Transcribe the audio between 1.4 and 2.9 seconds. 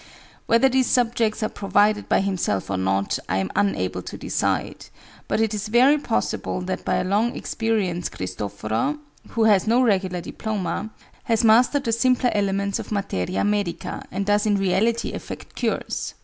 are provided by himself or